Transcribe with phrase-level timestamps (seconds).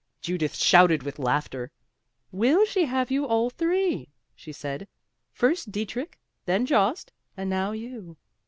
[0.19, 1.71] Judith shouted with laughter.
[2.31, 4.87] "Will she have you all three?" she said;
[5.31, 8.17] "first Dietrich, then Jost, and now you."